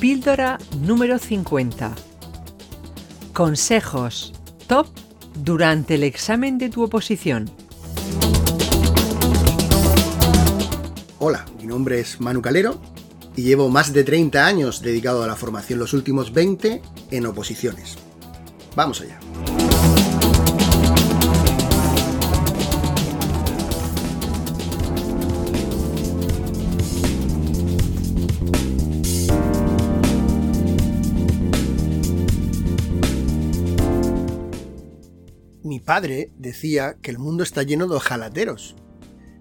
[0.00, 1.94] Píldora número 50.
[3.32, 4.34] Consejos
[4.66, 4.86] top
[5.42, 7.50] durante el examen de tu oposición.
[11.18, 12.78] Hola, mi nombre es Manu Calero
[13.36, 17.96] y llevo más de 30 años dedicado a la formación, los últimos 20 en oposiciones.
[18.74, 19.18] Vamos allá.
[35.86, 38.76] Padre decía que el mundo está lleno de ojalateros.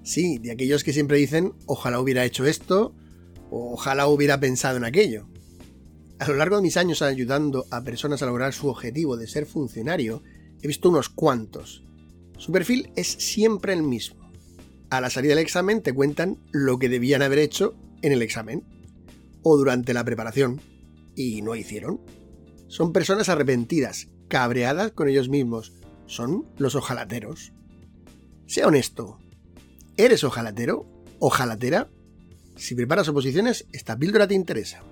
[0.03, 2.95] Sí, de aquellos que siempre dicen ojalá hubiera hecho esto
[3.49, 5.27] o ojalá hubiera pensado en aquello.
[6.19, 9.45] A lo largo de mis años ayudando a personas a lograr su objetivo de ser
[9.45, 10.23] funcionario,
[10.61, 11.83] he visto unos cuantos.
[12.37, 14.31] Su perfil es siempre el mismo.
[14.89, 18.63] A la salida del examen te cuentan lo que debían haber hecho en el examen
[19.41, 20.61] o durante la preparación
[21.15, 21.99] y no hicieron.
[22.67, 25.73] Son personas arrepentidas, cabreadas con ellos mismos,
[26.07, 27.53] son los ojalateros.
[28.47, 29.19] Sea honesto.
[29.97, 30.85] ¿Eres ojalatero?
[31.19, 31.89] ¿Ojalatera?
[32.55, 34.83] Si preparas oposiciones, esta píldora te interesa.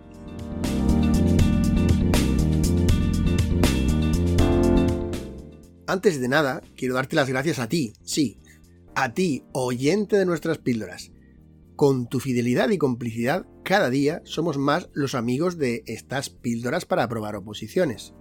[5.86, 8.39] Antes de nada, quiero darte las gracias a ti, sí,
[8.95, 11.11] a ti, oyente de nuestras píldoras.
[11.75, 17.03] Con tu fidelidad y complicidad, cada día somos más los amigos de estas píldoras para
[17.03, 18.13] aprobar oposiciones.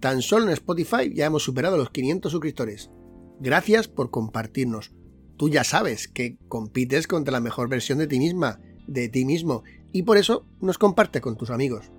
[0.00, 2.90] Tan solo en Spotify ya hemos superado los 500 suscriptores.
[3.40, 4.92] Gracias por compartirnos.
[5.36, 9.62] Tú ya sabes que compites contra la mejor versión de ti misma, de ti mismo,
[9.92, 11.90] y por eso nos comparte con tus amigos.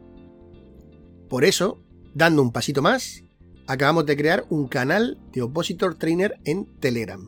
[1.29, 3.23] Por eso, dando un pasito más,
[3.67, 7.27] acabamos de crear un canal de Opositor Trainer en Telegram.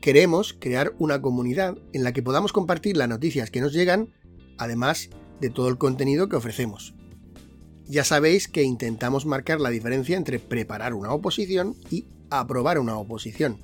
[0.00, 4.12] Queremos crear una comunidad en la que podamos compartir las noticias que nos llegan,
[4.58, 5.10] además
[5.40, 6.94] de todo el contenido que ofrecemos.
[7.86, 13.58] Ya sabéis que intentamos marcar la diferencia entre preparar una oposición y aprobar una oposición.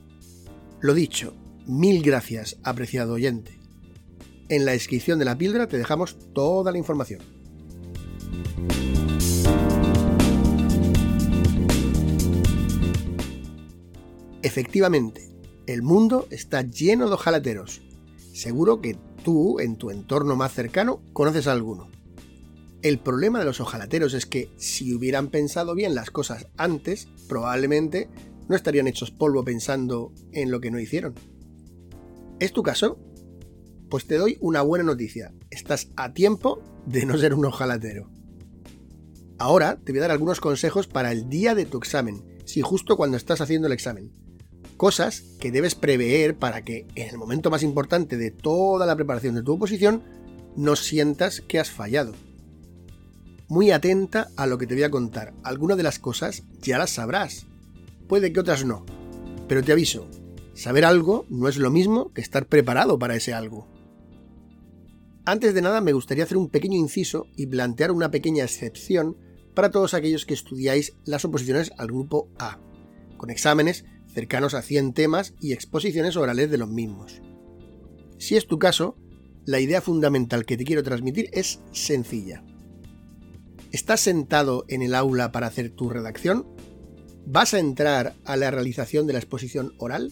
[0.80, 1.34] Lo dicho,
[1.66, 3.58] mil gracias, apreciado oyente.
[4.48, 7.20] En la descripción de la píldora te dejamos toda la información.
[14.42, 15.28] Efectivamente,
[15.66, 17.82] el mundo está lleno de ojalateros.
[18.32, 21.88] Seguro que tú, en tu entorno más cercano, conoces a alguno.
[22.80, 28.08] El problema de los ojalateros es que si hubieran pensado bien las cosas antes, probablemente
[28.48, 31.14] no estarían hechos polvo pensando en lo que no hicieron.
[32.38, 33.00] ¿Es tu caso?
[33.90, 35.34] Pues te doy una buena noticia.
[35.50, 38.10] Estás a tiempo de no ser un ojalatero.
[39.38, 42.96] Ahora te voy a dar algunos consejos para el día de tu examen, si justo
[42.96, 44.12] cuando estás haciendo el examen.
[44.76, 49.34] Cosas que debes prever para que en el momento más importante de toda la preparación
[49.34, 50.04] de tu oposición
[50.56, 52.14] no sientas que has fallado
[53.48, 55.34] muy atenta a lo que te voy a contar.
[55.42, 57.46] Algunas de las cosas ya las sabrás.
[58.06, 58.84] Puede que otras no.
[59.48, 60.06] Pero te aviso,
[60.54, 63.66] saber algo no es lo mismo que estar preparado para ese algo.
[65.24, 69.16] Antes de nada me gustaría hacer un pequeño inciso y plantear una pequeña excepción
[69.54, 72.58] para todos aquellos que estudiáis las oposiciones al grupo A,
[73.16, 77.20] con exámenes cercanos a 100 temas y exposiciones orales de los mismos.
[78.18, 78.96] Si es tu caso,
[79.44, 82.42] la idea fundamental que te quiero transmitir es sencilla.
[83.70, 86.46] ¿Estás sentado en el aula para hacer tu redacción?
[87.26, 90.10] ¿Vas a entrar a la realización de la exposición oral?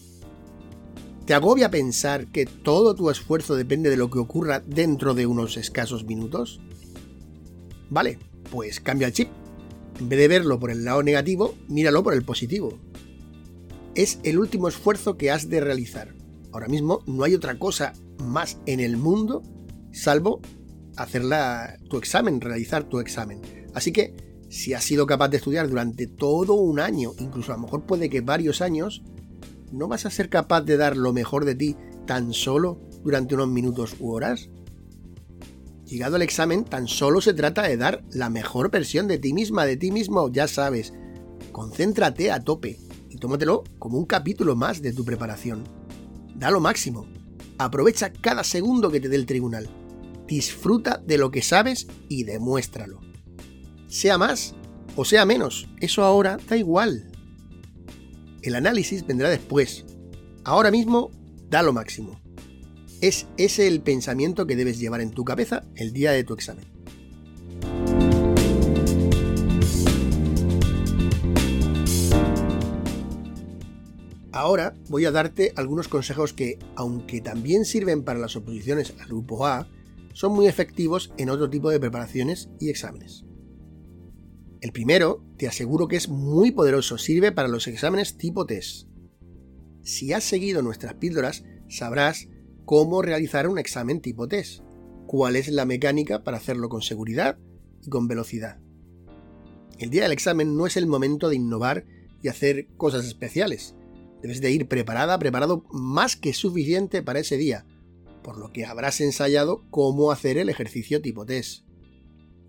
[1.25, 5.57] ¿Te agobia pensar que todo tu esfuerzo depende de lo que ocurra dentro de unos
[5.57, 6.61] escasos minutos?
[7.89, 8.19] Vale,
[8.51, 9.29] pues cambia el chip.
[9.99, 12.77] En vez de verlo por el lado negativo, míralo por el positivo.
[13.95, 16.13] Es el último esfuerzo que has de realizar.
[16.51, 19.41] Ahora mismo no hay otra cosa más en el mundo
[19.91, 20.41] salvo
[20.97, 21.23] hacer
[21.89, 23.41] tu examen, realizar tu examen.
[23.77, 24.15] Así que
[24.49, 28.09] si has sido capaz de estudiar durante todo un año, incluso a lo mejor puede
[28.09, 29.03] que varios años,
[29.71, 31.75] ¿no vas a ser capaz de dar lo mejor de ti
[32.07, 34.49] tan solo durante unos minutos u horas?
[35.85, 39.67] Llegado al examen, tan solo se trata de dar la mejor versión de ti misma,
[39.67, 40.91] de ti mismo, ya sabes.
[41.51, 42.79] Concéntrate a tope
[43.11, 45.65] y tómatelo como un capítulo más de tu preparación.
[46.33, 47.05] Da lo máximo.
[47.59, 49.69] Aprovecha cada segundo que te dé el tribunal.
[50.25, 53.06] Disfruta de lo que sabes y demuéstralo.
[53.87, 54.53] Sea más
[54.99, 57.11] o sea menos, eso ahora da igual.
[58.41, 59.85] El análisis vendrá después.
[60.43, 61.11] Ahora mismo,
[61.51, 62.19] da lo máximo.
[62.99, 66.65] Es ese el pensamiento que debes llevar en tu cabeza el día de tu examen.
[74.31, 79.45] Ahora voy a darte algunos consejos que, aunque también sirven para las oposiciones al grupo
[79.45, 79.69] A,
[80.13, 83.26] son muy efectivos en otro tipo de preparaciones y exámenes.
[84.59, 88.87] El primero, te aseguro que es muy poderoso, sirve para los exámenes tipo test.
[89.83, 92.27] Si has seguido nuestras píldoras, sabrás
[92.65, 94.61] cómo realizar un examen tipo test,
[95.05, 97.37] cuál es la mecánica para hacerlo con seguridad
[97.83, 98.59] y con velocidad.
[99.77, 101.85] El día del examen no es el momento de innovar
[102.23, 103.75] y hacer cosas especiales.
[104.23, 107.65] Debes de ir preparada, preparado más que suficiente para ese día,
[108.23, 111.63] por lo que habrás ensayado cómo hacer el ejercicio tipo test.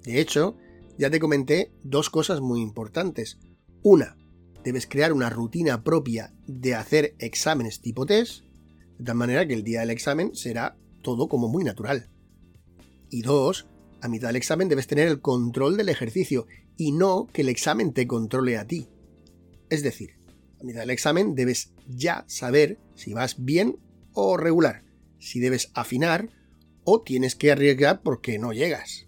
[0.05, 0.57] De hecho,
[0.99, 3.39] ya te comenté dos cosas muy importantes.
[3.83, 4.17] Una,
[4.65, 8.43] debes crear una rutina propia de hacer exámenes tipo test,
[8.99, 12.11] de tal manera que el día del examen será todo como muy natural.
[13.11, 13.69] Y dos,
[14.01, 16.47] a mitad del examen debes tener el control del ejercicio
[16.77, 18.89] y no que el examen te controle a ti.
[19.71, 20.19] Es decir,
[20.61, 23.79] a mitad del examen debes ya saber si vas bien
[24.13, 24.85] o regular,
[25.21, 26.29] si debes afinar
[26.85, 29.08] o tienes que arriesgar porque no llegas.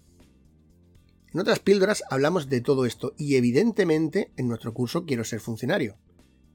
[1.33, 5.97] En otras píldoras hablamos de todo esto y evidentemente en nuestro curso Quiero ser funcionario,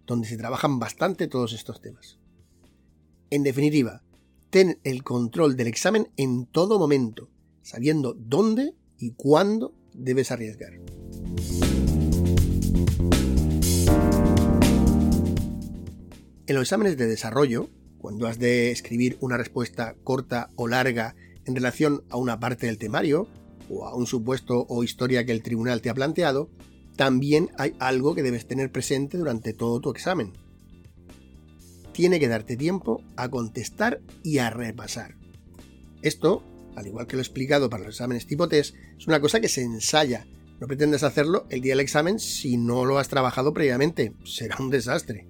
[0.06, 2.19] donde se trabajan bastante todos estos temas.
[3.31, 4.02] En definitiva,
[4.50, 7.31] ten el control del examen en todo momento,
[7.62, 10.75] sabiendo dónde y cuándo debes arriesgar.
[16.46, 21.55] En los exámenes de desarrollo, cuando has de escribir una respuesta corta o larga en
[21.55, 23.26] relación a una parte del temario,
[23.69, 26.51] o a un supuesto o historia que el tribunal te ha planteado,
[26.97, 30.33] también hay algo que debes tener presente durante todo tu examen.
[31.93, 35.15] Tiene que darte tiempo a contestar y a repasar.
[36.03, 36.43] Esto,
[36.75, 39.49] al igual que lo he explicado para los exámenes tipo test, es una cosa que
[39.49, 40.27] se ensaya.
[40.61, 44.15] No pretendes hacerlo el día del examen si no lo has trabajado previamente.
[44.25, 45.27] Será un desastre.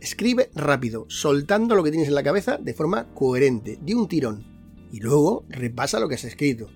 [0.00, 4.53] Escribe rápido, soltando lo que tienes en la cabeza de forma coherente, de un tirón
[4.94, 6.70] y luego repasa lo que has escrito.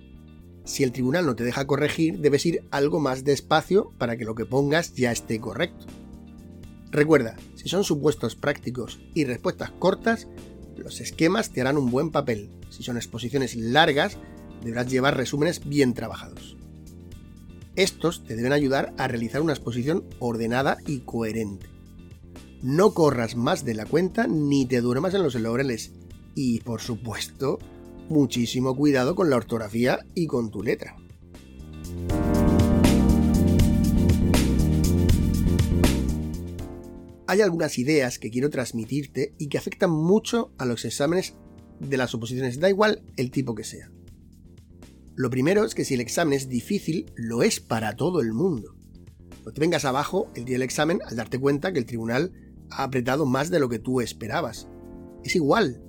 [0.65, 4.35] Si el tribunal no te deja corregir, debes ir algo más despacio para que lo
[4.35, 5.85] que pongas ya esté correcto.
[6.91, 10.27] Recuerda, si son supuestos prácticos y respuestas cortas,
[10.75, 12.49] los esquemas te harán un buen papel.
[12.69, 14.17] Si son exposiciones largas,
[14.65, 16.57] deberás llevar resúmenes bien trabajados.
[17.77, 21.67] Estos te deben ayudar a realizar una exposición ordenada y coherente.
[22.61, 25.93] No corras más de la cuenta ni te duermas en los laureles.
[26.35, 27.59] Y, por supuesto,
[28.09, 30.97] muchísimo cuidado con la ortografía y con tu letra.
[37.27, 41.35] Hay algunas ideas que quiero transmitirte y que afectan mucho a los exámenes
[41.79, 43.91] de las oposiciones, da igual el tipo que sea.
[45.15, 48.75] Lo primero es que si el examen es difícil, lo es para todo el mundo.
[49.45, 52.31] No te vengas abajo el día del examen al darte cuenta que el tribunal
[52.71, 54.67] ha apretado más de lo que tú esperabas.
[55.23, 55.83] Es igual,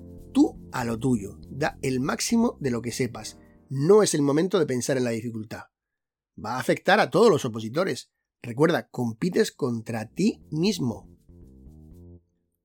[0.71, 3.37] a lo tuyo, da el máximo de lo que sepas.
[3.69, 5.63] No es el momento de pensar en la dificultad.
[6.43, 8.11] Va a afectar a todos los opositores.
[8.41, 11.09] Recuerda, compites contra ti mismo.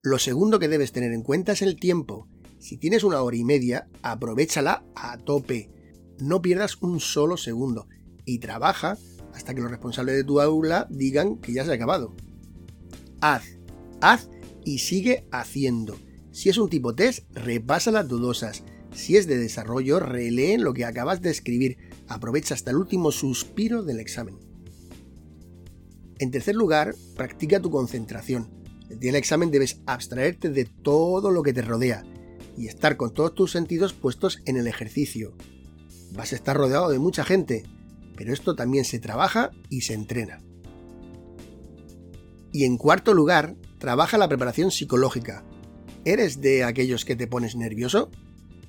[0.03, 2.29] Lo segundo que debes tener en cuenta es el tiempo.
[2.59, 5.71] Si tienes una hora y media, aprovechala a tope.
[6.19, 7.89] No pierdas un solo segundo
[8.25, 8.97] y trabaja
[9.35, 12.15] hasta que los responsables de tu aula digan que ya se ha acabado.
[13.21, 13.59] Haz,
[14.01, 14.31] haz
[14.65, 15.97] y sigue haciendo.
[16.37, 18.62] Si es un tipo test, repasa las dudosas.
[18.93, 21.78] Si es de desarrollo, relee lo que acabas de escribir.
[22.09, 24.38] Aprovecha hasta el último suspiro del examen.
[26.19, 28.50] En tercer lugar, practica tu concentración.
[28.90, 32.05] El día del examen debes abstraerte de todo lo que te rodea
[32.55, 35.33] y estar con todos tus sentidos puestos en el ejercicio.
[36.12, 37.62] Vas a estar rodeado de mucha gente,
[38.14, 40.43] pero esto también se trabaja y se entrena.
[42.52, 45.43] Y en cuarto lugar, trabaja la preparación psicológica.
[46.07, 48.13] ¿Eres de aquellos que te pones nervioso?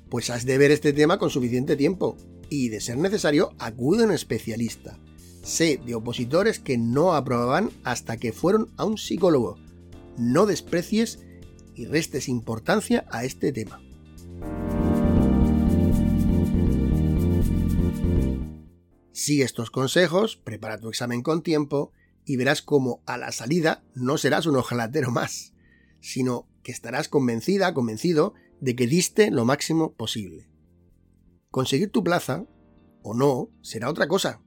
[0.09, 2.17] Pues has de ver este tema con suficiente tiempo
[2.49, 4.97] y, de ser necesario, acude a un especialista.
[5.43, 9.59] Sé de opositores que no aprobaban hasta que fueron a un psicólogo.
[10.17, 11.19] No desprecies
[11.75, 13.83] y restes importancia a este tema.
[19.11, 21.91] Sigue estos consejos, prepara tu examen con tiempo
[22.25, 25.53] y verás cómo a la salida no serás un ojalatero más,
[26.01, 30.49] sino que estarás convencida, convencido de que diste lo máximo posible.
[31.49, 32.45] Conseguir tu plaza,
[33.03, 34.41] o no, será otra cosa.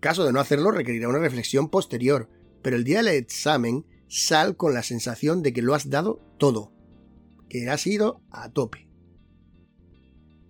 [0.00, 2.28] Caso de no hacerlo requerirá una reflexión posterior,
[2.62, 6.72] pero el día del examen sal con la sensación de que lo has dado todo,
[7.48, 8.88] que has ido a tope.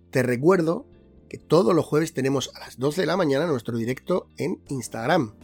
[0.09, 0.87] Te recuerdo
[1.29, 5.35] que todos los jueves tenemos a las 12 de la mañana nuestro directo en Instagram,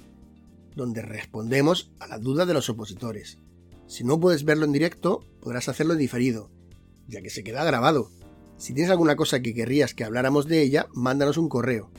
[0.75, 3.37] donde respondemos a las dudas de los opositores.
[3.93, 6.49] Si no puedes verlo en directo, podrás hacerlo en diferido,
[7.07, 8.09] ya que se queda grabado.
[8.57, 11.91] Si tienes alguna cosa que querrías que habláramos de ella, mándanos un correo.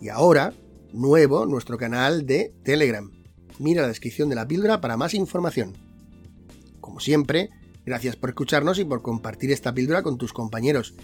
[0.00, 0.54] Y ahora,
[0.92, 3.12] nuevo, nuestro canal de Telegram.
[3.60, 5.74] Mira la descripción de la píldora para más información.
[6.80, 7.50] Como siempre,
[7.86, 10.96] gracias por escucharnos y por compartir esta píldora con tus compañeros.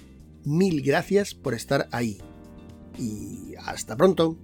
[0.42, 2.20] Mil gracias por estar ahí.
[2.98, 4.38] Y hasta pronto.